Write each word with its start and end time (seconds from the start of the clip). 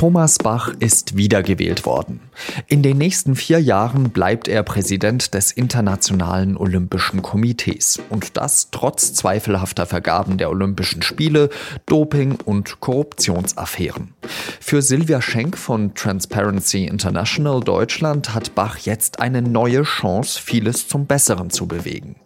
Thomas 0.00 0.38
Bach 0.38 0.72
ist 0.78 1.18
wiedergewählt 1.18 1.84
worden. 1.84 2.20
In 2.68 2.82
den 2.82 2.96
nächsten 2.96 3.36
vier 3.36 3.60
Jahren 3.60 4.08
bleibt 4.08 4.48
er 4.48 4.62
Präsident 4.62 5.34
des 5.34 5.52
Internationalen 5.52 6.56
Olympischen 6.56 7.20
Komitees. 7.20 8.00
Und 8.08 8.38
das 8.38 8.70
trotz 8.70 9.12
zweifelhafter 9.12 9.84
Vergaben 9.84 10.38
der 10.38 10.48
Olympischen 10.48 11.02
Spiele, 11.02 11.50
Doping 11.84 12.38
und 12.42 12.80
Korruptionsaffären. 12.80 14.14
Für 14.58 14.80
Silvia 14.80 15.20
Schenk 15.20 15.58
von 15.58 15.94
Transparency 15.94 16.86
International 16.86 17.60
Deutschland 17.60 18.34
hat 18.34 18.54
Bach 18.54 18.78
jetzt 18.78 19.20
eine 19.20 19.42
neue 19.42 19.82
Chance, 19.82 20.40
vieles 20.42 20.88
zum 20.88 21.04
Besseren 21.04 21.50
zu 21.50 21.68
bewegen. 21.68 22.16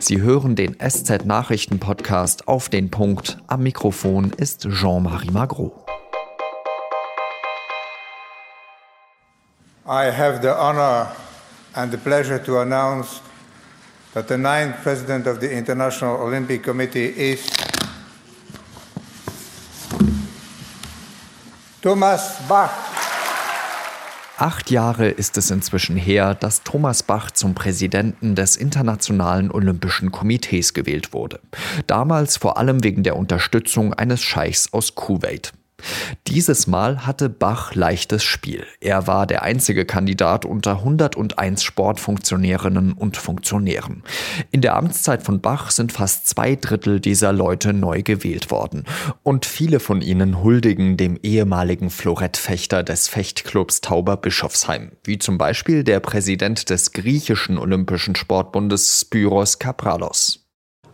Sie 0.00 0.20
hören 0.20 0.54
den 0.54 0.76
SZ-Nachrichten-Podcast 0.78 2.46
auf 2.46 2.68
den 2.68 2.90
Punkt. 2.90 3.38
Am 3.46 3.62
Mikrofon 3.62 4.34
ist 4.36 4.68
Jean-Marie 4.68 5.30
Magro. 5.30 5.82
I 9.92 10.10
have 10.10 10.40
the 10.40 10.58
honor 10.58 11.08
and 11.74 11.92
the 11.92 11.98
pleasure 11.98 12.42
to 12.44 12.60
announce 12.60 13.20
that 14.14 14.26
the 14.26 14.38
ninth 14.38 14.76
president 14.82 15.26
of 15.26 15.38
the 15.40 15.50
International 15.52 16.16
Olympic 16.16 16.62
Committee 16.62 17.08
is 17.08 17.46
Thomas 21.82 22.38
Bach. 22.48 22.70
Acht 24.38 24.70
Jahre 24.70 25.08
ist 25.08 25.36
es 25.36 25.50
inzwischen 25.50 25.96
her, 25.96 26.34
dass 26.34 26.62
Thomas 26.62 27.02
Bach 27.02 27.30
zum 27.30 27.54
Präsidenten 27.54 28.34
des 28.34 28.56
Internationalen 28.56 29.50
Olympischen 29.50 30.10
Komitees 30.10 30.72
gewählt 30.72 31.12
wurde. 31.12 31.38
Damals 31.86 32.38
vor 32.38 32.56
allem 32.56 32.82
wegen 32.82 33.02
der 33.02 33.16
Unterstützung 33.16 33.92
eines 33.92 34.22
Scheichs 34.22 34.72
aus 34.72 34.94
Kuwait. 34.94 35.52
Dieses 36.26 36.66
Mal 36.66 37.06
hatte 37.06 37.28
Bach 37.28 37.74
leichtes 37.74 38.22
Spiel. 38.22 38.66
Er 38.80 39.06
war 39.06 39.26
der 39.26 39.42
einzige 39.42 39.84
Kandidat 39.84 40.44
unter 40.44 40.78
101 40.78 41.62
Sportfunktionärinnen 41.62 42.92
und 42.92 43.16
Funktionären. 43.16 44.02
In 44.50 44.60
der 44.60 44.76
Amtszeit 44.76 45.22
von 45.22 45.40
Bach 45.40 45.70
sind 45.70 45.92
fast 45.92 46.28
zwei 46.28 46.56
Drittel 46.56 47.00
dieser 47.00 47.32
Leute 47.32 47.72
neu 47.72 48.02
gewählt 48.02 48.50
worden. 48.50 48.84
Und 49.22 49.46
viele 49.46 49.80
von 49.80 50.00
ihnen 50.00 50.42
huldigen 50.42 50.96
dem 50.96 51.18
ehemaligen 51.22 51.90
Florettfechter 51.90 52.82
des 52.82 53.08
Fechtclubs 53.08 53.80
Tauber 53.80 54.16
Bischofsheim, 54.16 54.92
wie 55.04 55.18
zum 55.18 55.38
Beispiel 55.38 55.84
der 55.84 56.00
Präsident 56.00 56.70
des 56.70 56.92
griechischen 56.92 57.58
Olympischen 57.58 58.16
Sportbundes 58.16 59.00
Spyros 59.00 59.58
Kapralos. 59.58 60.38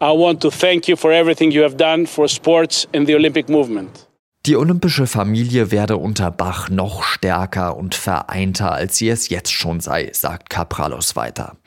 I 0.00 0.12
want 0.12 0.40
to 0.42 0.50
thank 0.50 0.86
you 0.86 0.96
for 0.96 1.10
everything 1.10 1.50
you 1.50 1.62
have 1.62 1.76
done 1.76 2.06
for 2.06 2.28
sports 2.28 2.86
in 2.92 3.04
the 3.04 3.16
Olympic 3.16 3.48
movement. 3.48 4.07
Die 4.48 4.56
olympische 4.56 5.06
Familie 5.06 5.70
werde 5.70 5.98
unter 5.98 6.30
Bach 6.30 6.70
noch 6.70 7.02
stärker 7.02 7.76
und 7.76 7.94
vereinter, 7.94 8.72
als 8.72 8.96
sie 8.96 9.10
es 9.10 9.28
jetzt 9.28 9.52
schon 9.52 9.80
sei, 9.80 10.08
sagt 10.14 10.48
Capralos 10.48 11.16
weiter. 11.16 11.58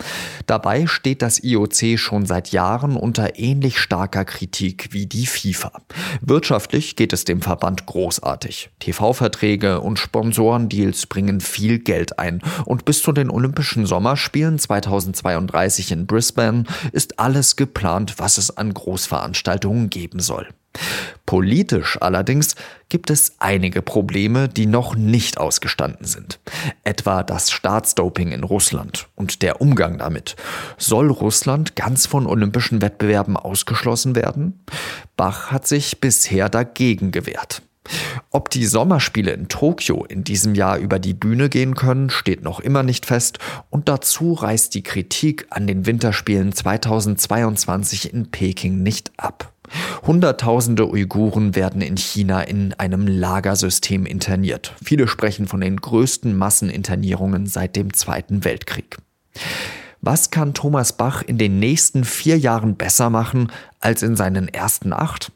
Dabei 0.47 0.87
steht 0.87 1.21
das 1.21 1.43
IOC 1.43 1.99
schon 1.99 2.25
seit 2.25 2.51
Jahren 2.51 2.95
unter 2.95 3.37
ähnlich 3.37 3.77
starker 3.77 4.25
Kritik 4.25 4.87
wie 4.93 5.05
die 5.05 5.27
FIFA. 5.27 5.73
Wirtschaftlich 6.21 6.95
geht 6.95 7.13
es 7.13 7.23
dem 7.23 7.43
Verband 7.43 7.85
großartig. 7.85 8.71
TV-Verträge 8.79 9.79
und 9.79 9.99
Sponsorendeals 9.99 11.05
bringen 11.05 11.39
viel 11.39 11.77
Geld 11.77 12.17
ein 12.17 12.41
und 12.65 12.83
bis 12.83 13.03
zu 13.03 13.11
den 13.11 13.29
Olympischen 13.29 13.85
Sommerspielen 13.85 14.57
2032 14.57 15.91
in 15.91 16.07
Brisbane 16.07 16.63
ist 16.93 17.19
alles 17.19 17.57
geplant, 17.57 18.15
was 18.17 18.39
es 18.39 18.57
an 18.57 18.73
Großveranstaltungen 18.73 19.91
geben 19.91 20.19
soll. 20.19 20.47
Politisch 21.25 21.97
allerdings 22.01 22.55
gibt 22.89 23.09
es 23.09 23.35
einige 23.39 23.81
Probleme, 23.81 24.49
die 24.49 24.65
noch 24.65 24.95
nicht 24.95 25.37
ausgestanden 25.37 26.05
sind. 26.05 26.39
Etwa 26.83 27.23
das 27.23 27.51
Staatsdoping 27.51 28.31
in 28.31 28.43
Russland 28.43 29.07
und 29.15 29.41
der 29.41 29.61
Umgang 29.61 29.97
damit. 29.97 30.35
Soll 30.77 31.09
Russland 31.09 31.75
ganz 31.75 32.05
von 32.05 32.27
olympischen 32.27 32.81
Wettbewerben 32.81 33.37
ausgeschlossen 33.37 34.15
werden? 34.15 34.59
Bach 35.15 35.51
hat 35.51 35.67
sich 35.67 36.01
bisher 36.01 36.49
dagegen 36.49 37.11
gewehrt. 37.11 37.61
Ob 38.29 38.49
die 38.49 38.65
Sommerspiele 38.65 39.31
in 39.31 39.47
Tokio 39.47 40.05
in 40.05 40.23
diesem 40.23 40.55
Jahr 40.55 40.77
über 40.77 40.99
die 40.99 41.13
Bühne 41.13 41.49
gehen 41.49 41.75
können, 41.75 42.09
steht 42.09 42.43
noch 42.43 42.59
immer 42.59 42.83
nicht 42.83 43.05
fest 43.05 43.39
und 43.69 43.89
dazu 43.89 44.33
reißt 44.33 44.73
die 44.73 44.83
Kritik 44.83 45.47
an 45.49 45.67
den 45.67 45.85
Winterspielen 45.85 46.53
2022 46.53 48.13
in 48.13 48.31
Peking 48.31 48.83
nicht 48.83 49.11
ab. 49.17 49.53
Hunderttausende 50.05 50.89
Uiguren 50.89 51.55
werden 51.55 51.81
in 51.81 51.97
China 51.97 52.41
in 52.41 52.73
einem 52.73 53.07
Lagersystem 53.07 54.05
interniert. 54.05 54.75
Viele 54.83 55.07
sprechen 55.07 55.47
von 55.47 55.61
den 55.61 55.77
größten 55.77 56.35
Masseninternierungen 56.35 57.45
seit 57.45 57.75
dem 57.75 57.93
Zweiten 57.93 58.43
Weltkrieg. 58.43 58.97
Was 60.01 60.31
kann 60.31 60.55
Thomas 60.55 60.93
Bach 60.93 61.21
in 61.21 61.37
den 61.37 61.59
nächsten 61.59 62.03
vier 62.03 62.37
Jahren 62.37 62.75
besser 62.75 63.11
machen 63.11 63.51
als 63.79 64.01
in 64.01 64.15
seinen 64.15 64.47
ersten 64.47 64.93
acht? 64.93 65.31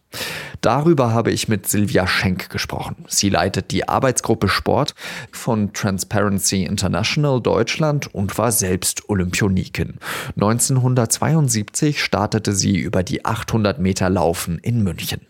Darüber 0.61 1.13
habe 1.13 1.31
ich 1.31 1.47
mit 1.47 1.67
Silvia 1.67 2.07
Schenk 2.07 2.49
gesprochen. 2.49 3.05
Sie 3.07 3.29
leitet 3.29 3.71
die 3.71 3.87
Arbeitsgruppe 3.87 4.49
Sport 4.49 4.95
von 5.31 5.73
Transparency 5.73 6.63
International 6.63 7.41
Deutschland 7.41 8.13
und 8.13 8.37
war 8.37 8.51
selbst 8.51 9.09
Olympionikin. 9.09 9.99
1972 10.35 12.03
startete 12.03 12.53
sie 12.53 12.77
über 12.77 13.03
die 13.03 13.25
800 13.25 13.79
Meter 13.79 14.09
Laufen 14.09 14.57
in 14.59 14.83
München. 14.83 15.27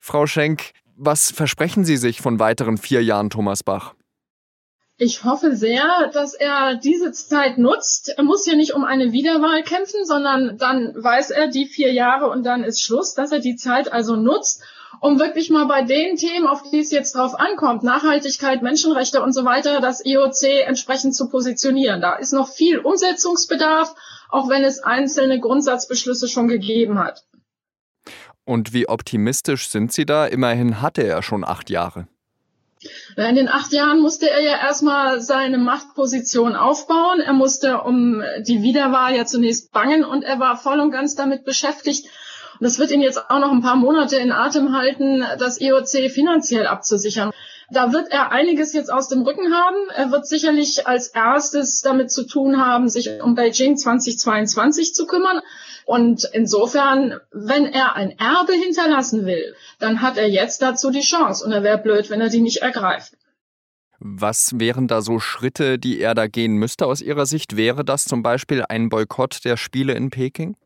Frau 0.00 0.26
Schenk, 0.26 0.70
was 0.94 1.30
versprechen 1.30 1.84
Sie 1.84 1.96
sich 1.96 2.20
von 2.20 2.38
weiteren 2.38 2.78
vier 2.78 3.02
Jahren 3.02 3.30
Thomas 3.30 3.62
Bach? 3.62 3.94
Ich 4.98 5.24
hoffe 5.24 5.54
sehr, 5.54 6.10
dass 6.14 6.32
er 6.32 6.76
diese 6.76 7.12
Zeit 7.12 7.58
nutzt. 7.58 8.14
Er 8.16 8.24
muss 8.24 8.46
ja 8.46 8.56
nicht 8.56 8.72
um 8.72 8.84
eine 8.84 9.12
Wiederwahl 9.12 9.62
kämpfen, 9.62 10.06
sondern 10.06 10.56
dann 10.56 10.94
weiß 10.96 11.30
er 11.32 11.48
die 11.48 11.66
vier 11.66 11.92
Jahre 11.92 12.30
und 12.30 12.44
dann 12.44 12.64
ist 12.64 12.80
Schluss, 12.80 13.12
dass 13.12 13.30
er 13.30 13.40
die 13.40 13.56
Zeit 13.56 13.92
also 13.92 14.16
nutzt, 14.16 14.62
um 15.00 15.18
wirklich 15.18 15.50
mal 15.50 15.66
bei 15.66 15.82
den 15.82 16.16
Themen, 16.16 16.46
auf 16.46 16.62
die 16.70 16.78
es 16.78 16.90
jetzt 16.90 17.14
drauf 17.14 17.38
ankommt, 17.38 17.82
Nachhaltigkeit, 17.82 18.62
Menschenrechte 18.62 19.22
und 19.22 19.34
so 19.34 19.44
weiter, 19.44 19.80
das 19.80 20.02
IOC 20.02 20.66
entsprechend 20.66 21.14
zu 21.14 21.28
positionieren. 21.28 22.00
Da 22.00 22.14
ist 22.14 22.32
noch 22.32 22.48
viel 22.48 22.78
Umsetzungsbedarf, 22.78 23.94
auch 24.30 24.48
wenn 24.48 24.64
es 24.64 24.82
einzelne 24.82 25.40
Grundsatzbeschlüsse 25.40 26.26
schon 26.26 26.48
gegeben 26.48 26.98
hat. 26.98 27.26
Und 28.46 28.72
wie 28.72 28.88
optimistisch 28.88 29.68
sind 29.68 29.92
Sie 29.92 30.06
da? 30.06 30.24
Immerhin 30.24 30.80
hatte 30.80 31.02
er 31.02 31.22
schon 31.22 31.44
acht 31.44 31.68
Jahre. 31.68 32.08
In 33.16 33.34
den 33.34 33.48
acht 33.48 33.72
Jahren 33.72 34.00
musste 34.00 34.28
er 34.28 34.42
ja 34.42 34.58
erstmal 34.58 35.20
seine 35.20 35.58
Machtposition 35.58 36.54
aufbauen. 36.54 37.20
Er 37.20 37.32
musste 37.32 37.80
um 37.80 38.22
die 38.40 38.62
Wiederwahl 38.62 39.16
ja 39.16 39.24
zunächst 39.24 39.72
bangen 39.72 40.04
und 40.04 40.22
er 40.22 40.38
war 40.38 40.58
voll 40.58 40.80
und 40.80 40.90
ganz 40.90 41.14
damit 41.14 41.44
beschäftigt. 41.44 42.06
Und 42.58 42.64
das 42.64 42.78
wird 42.78 42.90
ihn 42.90 43.00
jetzt 43.00 43.30
auch 43.30 43.38
noch 43.38 43.52
ein 43.52 43.62
paar 43.62 43.76
Monate 43.76 44.16
in 44.16 44.32
Atem 44.32 44.76
halten, 44.76 45.24
das 45.38 45.60
IOC 45.60 46.10
finanziell 46.10 46.66
abzusichern. 46.66 47.32
Da 47.70 47.92
wird 47.92 48.08
er 48.10 48.30
einiges 48.30 48.72
jetzt 48.72 48.92
aus 48.92 49.08
dem 49.08 49.22
Rücken 49.22 49.52
haben. 49.52 49.76
Er 49.94 50.12
wird 50.12 50.26
sicherlich 50.26 50.86
als 50.86 51.08
erstes 51.08 51.80
damit 51.80 52.12
zu 52.12 52.24
tun 52.24 52.64
haben, 52.64 52.88
sich 52.88 53.20
um 53.20 53.34
Beijing 53.34 53.76
2022 53.76 54.94
zu 54.94 55.06
kümmern. 55.06 55.40
Und 55.86 56.28
insofern, 56.32 57.14
wenn 57.32 57.64
er 57.64 57.94
ein 57.96 58.10
Erbe 58.18 58.52
hinterlassen 58.52 59.24
will, 59.24 59.54
dann 59.78 60.02
hat 60.02 60.18
er 60.18 60.28
jetzt 60.28 60.60
dazu 60.60 60.90
die 60.90 61.00
Chance. 61.00 61.44
Und 61.44 61.52
er 61.52 61.62
wäre 61.62 61.78
blöd, 61.78 62.10
wenn 62.10 62.20
er 62.20 62.28
die 62.28 62.40
nicht 62.40 62.58
ergreift. 62.58 63.16
Was 63.98 64.50
wären 64.56 64.88
da 64.88 65.00
so 65.00 65.20
Schritte, 65.20 65.78
die 65.78 66.00
er 66.00 66.14
da 66.14 66.26
gehen 66.26 66.56
müsste 66.56 66.86
aus 66.86 67.00
Ihrer 67.00 67.24
Sicht? 67.24 67.56
Wäre 67.56 67.84
das 67.84 68.04
zum 68.04 68.22
Beispiel 68.22 68.64
ein 68.68 68.90
Boykott 68.90 69.44
der 69.44 69.56
Spiele 69.56 69.94
in 69.94 70.10
Peking? 70.10 70.56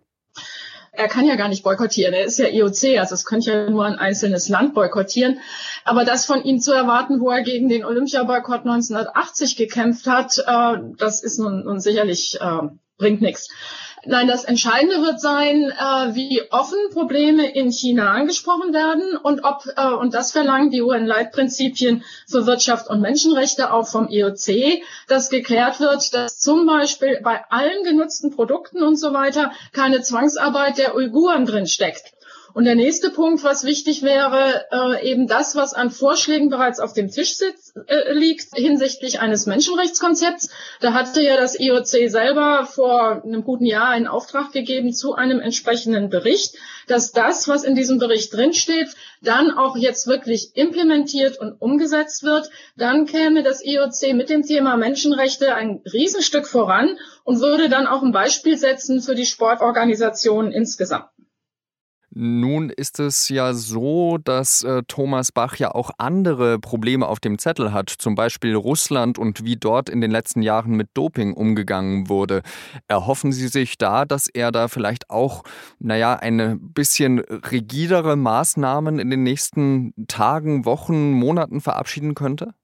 er 0.92 1.08
kann 1.08 1.26
ja 1.26 1.36
gar 1.36 1.48
nicht 1.48 1.62
boykottieren. 1.62 2.14
Er 2.14 2.24
ist 2.24 2.38
ja 2.38 2.48
IOC, 2.48 2.98
also 2.98 3.14
es 3.14 3.24
könnte 3.24 3.50
ja 3.50 3.70
nur 3.70 3.84
ein 3.84 3.98
einzelnes 3.98 4.48
Land 4.48 4.74
boykottieren. 4.74 5.40
Aber 5.84 6.04
das 6.04 6.26
von 6.26 6.42
ihm 6.42 6.60
zu 6.60 6.72
erwarten, 6.72 7.20
wo 7.20 7.30
er 7.30 7.42
gegen 7.42 7.68
den 7.68 7.84
Olympiaboykott 7.84 8.60
1980 8.60 9.56
gekämpft 9.56 10.06
hat, 10.06 10.38
äh, 10.38 10.78
das 10.98 11.22
ist 11.22 11.38
nun, 11.38 11.64
nun 11.64 11.80
sicherlich 11.80 12.38
äh, 12.40 12.68
bringt 12.98 13.22
nichts. 13.22 13.50
Nein, 14.06 14.28
das 14.28 14.44
Entscheidende 14.44 15.02
wird 15.02 15.20
sein, 15.20 15.70
äh, 15.70 16.14
wie 16.14 16.40
offen 16.50 16.78
Probleme 16.90 17.50
in 17.54 17.70
China 17.70 18.12
angesprochen 18.12 18.72
werden 18.72 19.16
und 19.16 19.44
ob, 19.44 19.64
äh, 19.76 19.92
und 19.92 20.14
das 20.14 20.32
verlangen 20.32 20.70
die 20.70 20.80
UN-Leitprinzipien 20.80 22.02
für 22.26 22.46
Wirtschaft 22.46 22.88
und 22.88 23.02
Menschenrechte 23.02 23.72
auch 23.72 23.86
vom 23.86 24.08
IOC, 24.08 24.82
dass 25.06 25.28
geklärt 25.28 25.80
wird, 25.80 26.14
dass 26.14 26.38
zum 26.38 26.66
Beispiel 26.66 27.20
bei 27.22 27.44
allen 27.50 27.84
genutzten 27.84 28.30
Produkten 28.30 28.82
und 28.82 28.96
so 28.96 29.12
weiter 29.12 29.52
keine 29.72 30.00
Zwangsarbeit 30.00 30.78
der 30.78 30.94
Uiguren 30.94 31.44
drin 31.44 31.66
steckt. 31.66 32.14
Und 32.52 32.64
der 32.64 32.74
nächste 32.74 33.10
Punkt, 33.10 33.44
was 33.44 33.64
wichtig 33.64 34.02
wäre, 34.02 34.66
äh, 34.72 35.10
eben 35.10 35.26
das, 35.28 35.54
was 35.54 35.72
an 35.72 35.90
Vorschlägen 35.90 36.48
bereits 36.48 36.80
auf 36.80 36.92
dem 36.92 37.10
Tisch 37.10 37.36
sitzt, 37.36 37.76
äh, 37.86 38.12
liegt 38.12 38.54
hinsichtlich 38.54 39.20
eines 39.20 39.46
Menschenrechtskonzepts. 39.46 40.50
Da 40.80 40.92
hatte 40.92 41.22
ja 41.22 41.36
das 41.36 41.58
IOC 41.58 42.08
selber 42.10 42.66
vor 42.66 43.22
einem 43.22 43.44
guten 43.44 43.66
Jahr 43.66 43.88
einen 43.88 44.08
Auftrag 44.08 44.52
gegeben 44.52 44.92
zu 44.92 45.14
einem 45.14 45.40
entsprechenden 45.40 46.10
Bericht, 46.10 46.56
dass 46.88 47.12
das, 47.12 47.46
was 47.46 47.62
in 47.62 47.76
diesem 47.76 47.98
Bericht 47.98 48.34
drinsteht, 48.34 48.88
dann 49.22 49.52
auch 49.52 49.76
jetzt 49.76 50.08
wirklich 50.08 50.50
implementiert 50.54 51.38
und 51.38 51.52
umgesetzt 51.60 52.24
wird. 52.24 52.50
Dann 52.76 53.06
käme 53.06 53.42
das 53.44 53.64
IOC 53.64 54.14
mit 54.14 54.28
dem 54.28 54.42
Thema 54.42 54.76
Menschenrechte 54.76 55.54
ein 55.54 55.82
Riesenstück 55.92 56.48
voran 56.48 56.98
und 57.22 57.40
würde 57.40 57.68
dann 57.68 57.86
auch 57.86 58.02
ein 58.02 58.12
Beispiel 58.12 58.56
setzen 58.56 59.00
für 59.00 59.14
die 59.14 59.26
Sportorganisationen 59.26 60.50
insgesamt. 60.50 61.06
Nun 62.12 62.70
ist 62.70 62.98
es 62.98 63.28
ja 63.28 63.54
so, 63.54 64.18
dass 64.18 64.64
äh, 64.64 64.82
Thomas 64.88 65.30
Bach 65.30 65.56
ja 65.56 65.70
auch 65.72 65.92
andere 65.98 66.58
Probleme 66.58 67.06
auf 67.06 67.20
dem 67.20 67.38
Zettel 67.38 67.72
hat, 67.72 67.88
zum 67.88 68.16
Beispiel 68.16 68.56
Russland 68.56 69.16
und 69.16 69.44
wie 69.44 69.56
dort 69.56 69.88
in 69.88 70.00
den 70.00 70.10
letzten 70.10 70.42
Jahren 70.42 70.72
mit 70.72 70.88
Doping 70.94 71.34
umgegangen 71.34 72.08
wurde. 72.08 72.42
Erhoffen 72.88 73.30
Sie 73.30 73.46
sich 73.46 73.78
da, 73.78 74.04
dass 74.04 74.26
er 74.26 74.50
da 74.50 74.66
vielleicht 74.66 75.08
auch, 75.08 75.44
naja, 75.78 76.16
eine 76.16 76.56
bisschen 76.56 77.20
rigidere 77.20 78.16
Maßnahmen 78.16 78.98
in 78.98 79.10
den 79.10 79.22
nächsten 79.22 79.94
Tagen, 80.08 80.64
Wochen, 80.64 81.12
Monaten 81.12 81.60
verabschieden 81.60 82.16
könnte? 82.16 82.54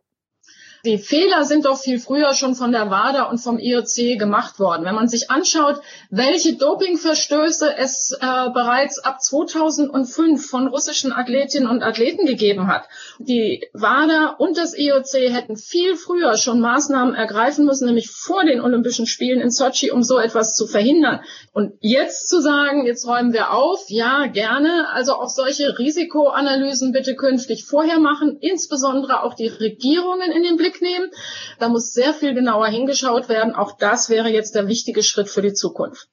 Die 0.87 0.99
Fehler 0.99 1.45
sind 1.45 1.65
doch 1.65 1.79
viel 1.79 1.99
früher 1.99 2.33
schon 2.33 2.55
von 2.55 2.71
der 2.71 2.91
WADA 2.91 3.25
und 3.25 3.39
vom 3.39 3.59
IOC 3.59 4.19
gemacht 4.19 4.61
worden. 4.61 4.85
Wenn 4.85 4.95
man 4.95 5.09
sich 5.09 5.31
anschaut, 5.31 5.81
welche 6.11 6.55
Dopingverstöße 6.55 7.77
es 7.77 8.13
äh, 8.13 8.51
bereits 8.51 9.01
ab 9.01 9.21
2005 9.21 10.49
von 10.49 10.69
russischen 10.69 11.13
Athletinnen 11.13 11.69
und 11.69 11.83
Athleten 11.83 12.25
gegeben 12.25 12.69
hat. 12.69 12.85
Die 13.19 13.67
WADA 13.73 14.37
und 14.39 14.57
das 14.57 14.79
IOC 14.79 15.33
hätten 15.33 15.57
viel 15.57 15.97
früher 15.97 16.37
schon 16.37 16.61
Maßnahmen 16.61 17.15
ergreifen 17.15 17.65
müssen, 17.65 17.87
nämlich 17.87 18.09
vor 18.09 18.45
den 18.45 18.61
Olympischen 18.61 19.07
Spielen 19.07 19.41
in 19.41 19.51
Sochi, 19.51 19.91
um 19.91 20.05
so 20.05 20.19
etwas 20.19 20.55
zu 20.55 20.69
verhindern. 20.69 21.21
Und 21.53 21.73
jetzt 21.81 22.29
zu 22.29 22.41
sagen, 22.41 22.87
jetzt 22.87 23.09
räumen 23.09 23.33
wir 23.33 23.51
auf, 23.51 23.81
ja, 23.89 24.27
gerne. 24.27 24.89
Also 24.93 25.15
auch 25.15 25.31
solche 25.31 25.77
Risikoanalysen 25.79 26.93
bitte 26.93 27.17
künftig 27.17 27.65
vorher 27.65 27.99
machen, 27.99 28.39
insbesondere 28.41 29.25
auch 29.25 29.35
die 29.35 29.49
Regierungen 29.49 30.31
in 30.31 30.45
den 30.45 30.57
Blick 30.57 30.76
Blick 30.77 30.83
nehmen. 30.83 31.11
Da 31.59 31.69
muss 31.69 31.93
sehr 31.93 32.15
viel 32.15 32.35
genauer 32.35 32.67
hingeschaut 32.69 33.29
werden. 33.29 33.55
Auch 33.55 33.77
das 33.77 34.09
wäre 34.09 34.29
jetzt 34.29 34.55
der 34.55 34.69
wichtige 34.69 35.03
Schritt 35.03 35.29
für 35.29 35.43
die 35.43 35.53
Zukunft. 35.53 36.09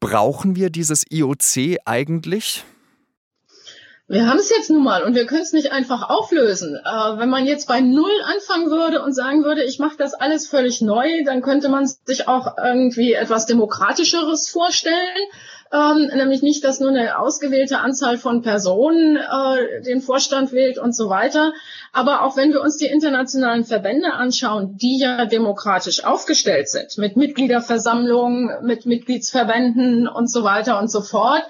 Brauchen 0.00 0.56
wir 0.56 0.70
dieses 0.70 1.04
IOC 1.10 1.78
eigentlich? 1.84 2.64
Wir 4.10 4.26
haben 4.26 4.38
es 4.38 4.48
jetzt 4.48 4.70
nun 4.70 4.82
mal 4.82 5.02
und 5.02 5.14
wir 5.14 5.26
können 5.26 5.42
es 5.42 5.52
nicht 5.52 5.70
einfach 5.70 6.08
auflösen. 6.08 6.76
Äh, 6.76 7.18
wenn 7.18 7.28
man 7.28 7.44
jetzt 7.44 7.68
bei 7.68 7.82
Null 7.82 8.10
anfangen 8.24 8.70
würde 8.70 9.02
und 9.02 9.12
sagen 9.12 9.44
würde, 9.44 9.64
ich 9.64 9.78
mache 9.78 9.98
das 9.98 10.14
alles 10.14 10.46
völlig 10.46 10.80
neu, 10.80 11.06
dann 11.26 11.42
könnte 11.42 11.68
man 11.68 11.86
sich 11.86 12.26
auch 12.26 12.56
irgendwie 12.56 13.12
etwas 13.12 13.44
Demokratischeres 13.44 14.48
vorstellen 14.48 14.94
ähm, 15.72 16.10
nämlich 16.14 16.42
nicht, 16.42 16.64
dass 16.64 16.80
nur 16.80 16.90
eine 16.90 17.18
ausgewählte 17.18 17.80
Anzahl 17.80 18.16
von 18.16 18.42
Personen 18.42 19.16
äh, 19.16 19.82
den 19.82 20.00
Vorstand 20.00 20.52
wählt 20.52 20.78
und 20.78 20.94
so 20.94 21.10
weiter. 21.10 21.52
Aber 21.92 22.22
auch 22.22 22.36
wenn 22.36 22.52
wir 22.52 22.62
uns 22.62 22.76
die 22.76 22.86
internationalen 22.86 23.64
Verbände 23.64 24.12
anschauen, 24.12 24.76
die 24.76 24.98
ja 24.98 25.26
demokratisch 25.26 26.04
aufgestellt 26.04 26.68
sind, 26.68 26.96
mit 26.96 27.16
Mitgliederversammlungen, 27.16 28.64
mit 28.64 28.86
Mitgliedsverbänden 28.86 30.08
und 30.08 30.30
so 30.30 30.42
weiter 30.42 30.78
und 30.78 30.90
so 30.90 31.02
fort, 31.02 31.44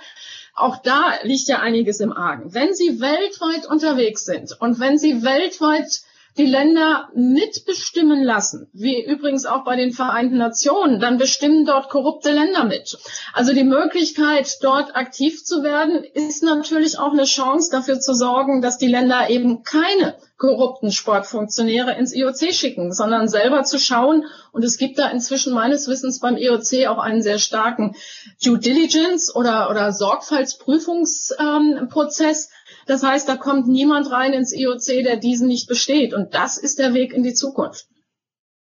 auch 0.55 0.79
da 0.79 1.13
liegt 1.23 1.47
ja 1.47 1.61
einiges 1.61 2.01
im 2.01 2.13
Argen. 2.13 2.53
Wenn 2.53 2.75
Sie 2.75 3.01
weltweit 3.01 3.67
unterwegs 3.71 4.25
sind 4.25 4.61
und 4.61 4.81
wenn 4.81 4.99
Sie 4.99 5.23
weltweit 5.23 6.01
die 6.37 6.47
Länder 6.47 7.09
mitbestimmen 7.15 8.23
lassen, 8.23 8.69
wie 8.73 9.03
übrigens 9.03 9.47
auch 9.47 9.65
bei 9.65 9.77
den 9.77 9.93
Vereinten 9.93 10.37
Nationen, 10.37 11.01
dann 11.01 11.19
bestimmen 11.19 11.65
dort 11.65 11.89
korrupte 11.89 12.31
Länder 12.31 12.65
mit. 12.65 12.99
Also 13.33 13.53
die 13.53 13.65
Möglichkeit, 13.65 14.59
dort 14.63 14.95
aktiv 14.95 15.45
zu 15.45 15.63
werden, 15.63 16.05
ist 16.05 16.43
natürlich 16.43 16.99
auch 16.99 17.13
eine 17.13 17.25
Chance 17.25 17.71
dafür 17.73 17.99
zu 17.99 18.15
sorgen, 18.15 18.63
dass 18.63 18.79
die 18.79 18.87
Länder 18.87 19.31
eben 19.31 19.63
keine 19.63 20.15
korrupten 20.39 20.91
Sportfunktionäre 20.93 21.99
ins 21.99 22.15
IOC 22.15 22.55
schicken, 22.55 22.93
sondern 22.93 23.27
selber 23.29 23.65
zu 23.65 23.77
schauen. 23.79 24.25
Und 24.53 24.65
es 24.65 24.79
gibt 24.79 25.01
da 25.01 25.09
inzwischen 25.09 25.53
meines 25.53 25.89
Wissens 25.89 26.21
beim 26.21 26.37
IOC 26.37 26.87
auch 26.87 26.99
einen 26.99 27.23
sehr 27.23 27.41
starken 27.41 27.97
Due 28.43 28.59
Diligence 28.59 29.35
oder, 29.35 29.69
oder 29.69 29.93
Sorgfaltsprüfungsprozess, 29.93 32.47
ähm, 32.47 32.53
das 32.89 33.03
heißt, 33.03 33.29
da 33.29 33.37
kommt 33.37 33.69
niemand 33.69 34.11
rein 34.11 34.33
ins 34.33 34.53
IOC, 34.53 35.05
der 35.05 35.17
diesen 35.17 35.47
nicht 35.47 35.69
besteht. 35.69 36.15
Und 36.15 36.35
das 36.35 36.57
ist 36.57 36.79
der 36.79 36.95
Weg 36.95 37.13
in 37.13 37.23
die 37.23 37.35
Zukunft. 37.35 37.87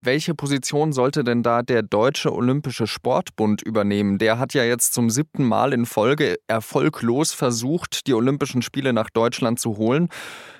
Welche 0.03 0.35
Position 0.35 0.93
sollte 0.93 1.25
denn 1.25 1.43
da 1.43 1.63
der 1.63 1.83
Deutsche 1.83 2.33
Olympische 2.33 2.87
Sportbund 2.87 3.61
übernehmen? 3.61 4.17
Der 4.17 4.39
hat 4.39 4.55
ja 4.55 4.65
jetzt 4.65 4.95
zum 4.95 5.11
siebten 5.11 5.45
Mal 5.45 5.75
in 5.75 5.85
Folge 5.85 6.39
erfolglos 6.49 7.35
versucht, 7.35 8.07
die 8.07 8.15
Olympischen 8.15 8.63
Spiele 8.63 8.95
nach 8.95 9.11
Deutschland 9.11 9.61
zu 9.61 9.77
holen. 9.77 10.09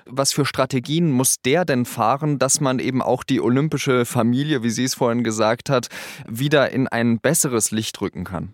Was 0.05 0.31
für 0.31 0.45
Strategien 0.45 1.11
muss 1.11 1.37
der 1.43 1.65
denn 1.65 1.85
fahren, 1.85 2.37
dass 2.37 2.61
man 2.61 2.77
eben 2.77 3.01
auch 3.01 3.23
die 3.23 3.41
olympische 3.41 4.05
Familie, 4.05 4.61
wie 4.61 4.69
sie 4.69 4.83
es 4.83 4.93
vorhin 4.93 5.23
gesagt 5.23 5.71
hat, 5.71 5.87
wieder 6.27 6.69
in 6.69 6.87
ein 6.87 7.19
besseres 7.19 7.71
Licht 7.71 7.99
rücken 7.99 8.23
kann? 8.23 8.53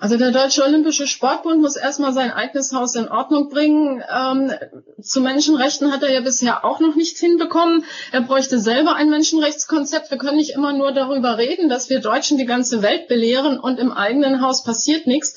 Also 0.00 0.16
der 0.16 0.32
Deutsche 0.32 0.64
Olympische 0.64 1.06
Sportbund 1.06 1.60
muss 1.60 1.76
erstmal 1.76 2.12
sein 2.12 2.32
eigenes 2.32 2.72
Haus 2.72 2.96
in 2.96 3.08
Ordnung 3.08 3.48
bringen. 3.48 4.02
Ähm, 4.12 4.52
zu 5.00 5.20
Menschenrechten 5.20 5.92
hat 5.92 6.02
er 6.02 6.12
ja 6.12 6.20
bisher 6.20 6.64
auch 6.64 6.80
noch 6.80 6.96
nichts 6.96 7.20
hinbekommen. 7.20 7.84
Er 8.10 8.22
bräuchte 8.22 8.58
selber 8.58 8.96
ein 8.96 9.08
Menschenrechtskonzept. 9.08 10.10
Wir 10.10 10.18
können 10.18 10.36
nicht 10.36 10.50
immer 10.50 10.72
nur 10.72 10.90
darüber 10.90 11.38
reden, 11.38 11.68
dass 11.68 11.90
wir 11.90 12.00
Deutschen 12.00 12.38
die 12.38 12.44
ganze 12.44 12.82
Welt 12.82 13.06
belehren 13.06 13.60
und 13.60 13.78
im 13.78 13.92
eigenen 13.92 14.40
Haus 14.40 14.64
passiert 14.64 15.06
nichts. 15.06 15.36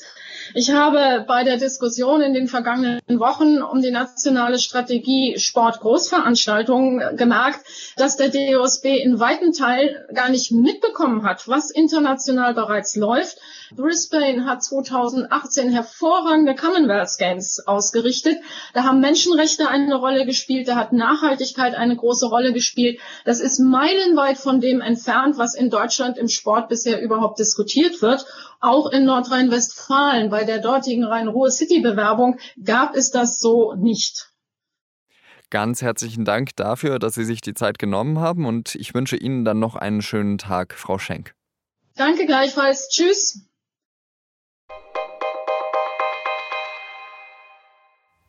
Ich 0.54 0.70
habe 0.70 1.24
bei 1.26 1.44
der 1.44 1.58
Diskussion 1.58 2.22
in 2.22 2.32
den 2.32 2.48
vergangenen 2.48 3.00
Wochen 3.08 3.60
um 3.60 3.82
die 3.82 3.90
nationale 3.90 4.58
Strategie 4.58 5.38
Sport 5.38 5.80
Großveranstaltungen 5.80 7.16
gemerkt, 7.16 7.60
dass 7.96 8.16
der 8.16 8.28
DOSB 8.28 8.86
in 8.86 9.20
weiten 9.20 9.52
Teilen 9.52 9.94
gar 10.14 10.30
nicht 10.30 10.50
mitbekommen 10.50 11.24
hat, 11.24 11.48
was 11.48 11.70
international 11.70 12.54
bereits 12.54 12.96
läuft. 12.96 13.38
Brisbane 13.76 14.46
hat 14.46 14.64
2018 14.64 15.70
hervorragende 15.70 16.54
Commonwealth 16.54 17.18
Games 17.18 17.66
ausgerichtet. 17.66 18.38
Da 18.72 18.84
haben 18.84 19.00
Menschenrechte 19.00 19.68
eine 19.68 19.94
Rolle 19.96 20.24
gespielt, 20.24 20.68
da 20.68 20.76
hat 20.76 20.94
Nachhaltigkeit 20.94 21.74
eine 21.74 21.96
große 21.96 22.26
Rolle 22.26 22.54
gespielt. 22.54 22.98
Das 23.26 23.40
ist 23.40 23.58
meilenweit 23.58 24.38
von 24.38 24.60
dem 24.60 24.80
entfernt, 24.80 25.36
was 25.36 25.54
in 25.54 25.68
Deutschland 25.68 26.16
im 26.16 26.28
Sport 26.28 26.70
bisher 26.70 27.02
überhaupt 27.02 27.38
diskutiert 27.38 28.00
wird. 28.00 28.24
Auch 28.60 28.90
in 28.90 29.04
Nordrhein-Westfalen 29.04 30.30
bei 30.30 30.44
der 30.44 30.58
dortigen 30.58 31.04
Rhein-Ruhr-City-Bewerbung 31.04 32.38
gab 32.62 32.96
es 32.96 33.10
das 33.10 33.38
so 33.38 33.74
nicht. 33.74 34.32
Ganz 35.50 35.80
herzlichen 35.80 36.24
Dank 36.24 36.56
dafür, 36.56 36.98
dass 36.98 37.14
Sie 37.14 37.24
sich 37.24 37.40
die 37.40 37.54
Zeit 37.54 37.78
genommen 37.78 38.18
haben 38.18 38.44
und 38.44 38.74
ich 38.74 38.92
wünsche 38.94 39.16
Ihnen 39.16 39.44
dann 39.44 39.58
noch 39.58 39.76
einen 39.76 40.02
schönen 40.02 40.36
Tag, 40.36 40.74
Frau 40.74 40.98
Schenk. 40.98 41.34
Danke 41.96 42.26
gleichfalls. 42.26 42.88
Tschüss. 42.90 43.47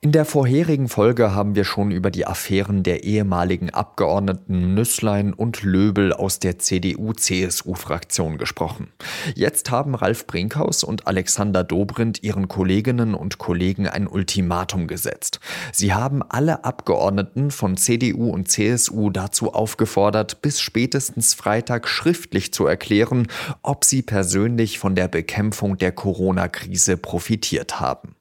In 0.01 0.13
der 0.13 0.23
vorherigen 0.23 0.87
Folge 0.87 1.35
haben 1.35 1.55
wir 1.55 1.65
schon 1.65 1.91
über 1.91 2.09
die 2.09 2.25
Affären 2.25 2.83
der 2.83 3.03
ehemaligen 3.03 3.69
Abgeordneten 3.69 4.73
Nüsslein 4.73 5.33
und 5.33 5.61
Löbel 5.61 6.13
aus 6.13 6.39
der 6.39 6.57
CDU-CSU-Fraktion 6.57 8.37
gesprochen. 8.37 8.93
Jetzt 9.35 9.71
haben 9.71 9.95
Ralf 9.95 10.25
Brinkhaus 10.25 10.85
und 10.85 11.05
Alexander 11.05 11.65
Dobrindt 11.65 12.23
ihren 12.23 12.47
Kolleginnen 12.47 13.13
und 13.13 13.39
Kollegen 13.39 13.89
ein 13.89 14.07
Ultimatum 14.07 14.87
gesetzt. 14.87 15.41
Sie 15.73 15.93
haben 15.93 16.23
alle 16.23 16.63
Abgeordneten 16.63 17.51
von 17.51 17.75
CDU 17.75 18.29
und 18.29 18.49
CSU 18.49 19.09
dazu 19.09 19.53
aufgefordert, 19.53 20.41
bis 20.41 20.61
spätestens 20.61 21.33
Freitag 21.33 21.89
schriftlich 21.89 22.53
zu 22.53 22.65
erklären, 22.65 23.27
ob 23.63 23.83
sie 23.83 24.01
persönlich 24.01 24.79
von 24.79 24.95
der 24.95 25.09
Bekämpfung 25.09 25.77
der 25.77 25.91
Corona-Krise 25.91 26.95
profitiert 26.95 27.81
haben. 27.81 28.15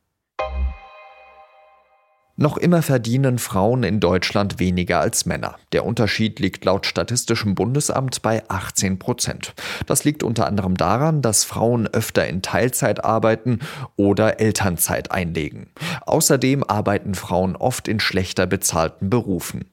Noch 2.41 2.57
immer 2.57 2.83
verdienen 2.83 3.41
Frauen 3.41 3.83
in 3.83 3.99
Deutschland 3.99 4.61
weniger 4.61 5.01
als 5.01 5.27
Männer. 5.27 5.57
Der 5.73 5.85
Unterschied 5.85 6.39
liegt 6.39 6.65
laut 6.65 6.87
Statistischem 6.87 7.57
Bundesamt 7.57 8.23
bei 8.23 8.49
18 8.49 9.01
Prozent. 9.01 9.55
Das 9.87 10.05
liegt 10.05 10.23
unter 10.23 10.47
anderem 10.47 10.77
daran, 10.77 11.21
dass 11.21 11.43
Frauen 11.43 11.89
öfter 11.89 12.29
in 12.29 12.41
Teilzeit 12.41 13.05
arbeiten 13.05 13.59
oder 13.97 14.39
Elternzeit 14.39 15.11
einlegen. 15.11 15.67
Außerdem 16.07 16.63
arbeiten 16.63 17.17
Frauen 17.17 17.57
oft 17.57 17.89
in 17.89 17.99
schlechter 17.99 18.47
bezahlten 18.47 19.11
Berufen. 19.11 19.65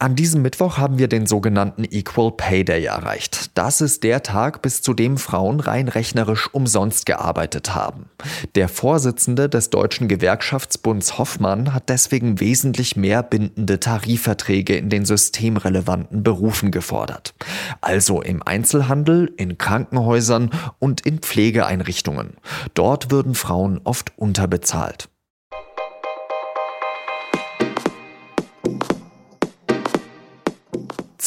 An 0.00 0.16
diesem 0.16 0.42
Mittwoch 0.42 0.78
haben 0.78 0.98
wir 0.98 1.06
den 1.06 1.26
sogenannten 1.26 1.84
Equal 1.84 2.32
Pay 2.32 2.64
Day 2.64 2.86
erreicht. 2.86 3.56
Das 3.56 3.80
ist 3.80 4.02
der 4.02 4.24
Tag, 4.24 4.62
bis 4.62 4.82
zu 4.82 4.94
dem 4.94 5.16
Frauen 5.16 5.60
rein 5.60 5.86
rechnerisch 5.86 6.52
umsonst 6.52 7.06
gearbeitet 7.06 7.72
haben. 7.72 8.10
Der 8.56 8.68
Vorsitzende 8.68 9.48
des 9.48 9.70
Deutschen 9.70 10.08
Gewerkschaftsbunds 10.08 11.16
Hoffmann 11.16 11.72
hat 11.72 11.88
deswegen 12.00 12.40
wesentlich 12.40 12.96
mehr 12.96 13.22
bindende 13.22 13.78
Tarifverträge 13.78 14.74
in 14.74 14.88
den 14.88 15.04
systemrelevanten 15.04 16.22
Berufen 16.22 16.70
gefordert. 16.70 17.34
Also 17.82 18.22
im 18.22 18.42
Einzelhandel, 18.42 19.30
in 19.36 19.58
Krankenhäusern 19.58 20.50
und 20.78 21.02
in 21.02 21.18
Pflegeeinrichtungen. 21.18 22.38
Dort 22.72 23.10
würden 23.10 23.34
Frauen 23.34 23.82
oft 23.84 24.16
unterbezahlt. 24.16 25.09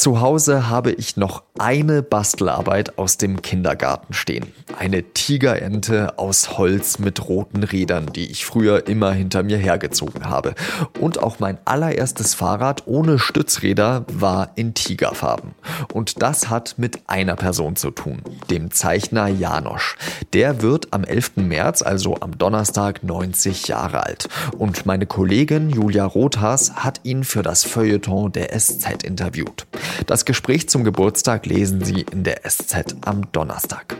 Zu 0.04 0.20
Hause 0.20 0.68
habe 0.68 0.92
ich 0.92 1.16
noch 1.16 1.44
eine 1.58 2.02
Bastelarbeit 2.02 2.98
aus 2.98 3.16
dem 3.16 3.40
Kindergarten 3.40 4.12
stehen. 4.12 4.52
Eine 4.78 5.02
Tigerente 5.02 6.18
aus 6.18 6.58
Holz 6.58 6.98
mit 6.98 7.26
roten 7.26 7.62
Rädern, 7.62 8.12
die 8.14 8.30
ich 8.30 8.44
früher 8.44 8.86
immer 8.86 9.12
hinter 9.12 9.42
mir 9.42 9.56
hergezogen 9.56 10.28
habe. 10.28 10.56
Und 11.00 11.22
auch 11.22 11.38
mein 11.38 11.56
allererstes 11.64 12.34
Fahrrad 12.34 12.86
ohne 12.86 13.18
Stützräder 13.18 14.04
war 14.12 14.50
in 14.56 14.74
Tigerfarben. 14.74 15.52
Und 15.94 16.20
das 16.20 16.50
hat 16.50 16.74
mit 16.76 17.00
einer 17.06 17.36
Person 17.36 17.74
zu 17.74 17.90
tun, 17.90 18.20
dem 18.50 18.72
Zeichner 18.72 19.28
Janosch. 19.28 19.96
Der 20.34 20.60
wird 20.60 20.92
am 20.92 21.04
11. 21.04 21.36
März, 21.36 21.80
also 21.80 22.18
am 22.20 22.36
Donnerstag, 22.36 23.04
90 23.04 23.68
Jahre 23.68 24.04
alt. 24.04 24.28
Und 24.58 24.84
meine 24.84 25.06
Kollegin 25.06 25.70
Julia 25.70 26.04
Rothas 26.04 26.74
hat 26.74 27.00
ihn 27.04 27.24
für 27.24 27.42
das 27.42 27.64
Feuilleton 27.64 28.32
der 28.32 28.50
SZ 28.58 29.02
interviewt. 29.02 29.66
Das 30.06 30.24
Gespräch 30.24 30.68
zum 30.68 30.84
Geburtstag 30.84 31.46
lesen 31.46 31.84
Sie 31.84 32.04
in 32.10 32.24
der 32.24 32.40
SZ 32.48 32.96
am 33.04 33.30
Donnerstag. 33.32 33.96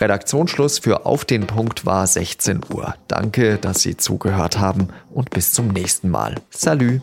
Redaktionsschluss 0.00 0.78
für 0.78 1.06
Auf 1.06 1.24
den 1.24 1.46
Punkt 1.46 1.86
war 1.86 2.06
16 2.06 2.60
Uhr. 2.72 2.94
Danke, 3.08 3.56
dass 3.56 3.80
Sie 3.80 3.96
zugehört 3.96 4.58
haben 4.58 4.88
und 5.10 5.30
bis 5.30 5.52
zum 5.52 5.68
nächsten 5.68 6.10
Mal. 6.10 6.36
Salü! 6.50 7.00